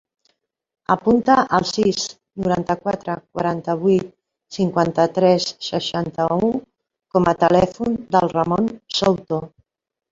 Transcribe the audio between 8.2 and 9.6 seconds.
Ramon Souto.